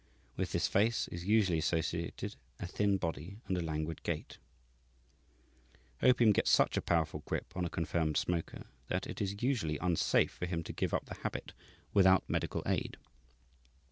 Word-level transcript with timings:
With 0.35 0.51
this 0.51 0.67
face 0.67 1.07
is 1.09 1.25
usually 1.25 1.59
associated 1.59 2.35
a 2.59 2.65
thin 2.65 2.97
body 2.97 3.37
and 3.45 3.55
a 3.55 3.61
languid 3.61 4.01
gait. 4.01 4.39
Opium 6.01 6.31
gets 6.31 6.49
such 6.49 6.75
a 6.75 6.81
powerful 6.81 7.19
grip 7.27 7.55
on 7.55 7.65
a 7.65 7.69
confirmed 7.69 8.17
smoker 8.17 8.63
that 8.87 9.05
it 9.05 9.21
is 9.21 9.43
usually 9.43 9.77
unsafe 9.77 10.31
for 10.31 10.47
him 10.47 10.63
to 10.63 10.73
give 10.73 10.95
up 10.95 11.05
the 11.05 11.21
habit 11.21 11.53
without 11.93 12.27
medical 12.27 12.63
aid. 12.65 12.97